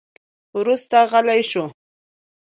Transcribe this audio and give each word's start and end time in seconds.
وروسته 0.57 0.97
غلی 1.11 1.41
شو. 1.49 1.65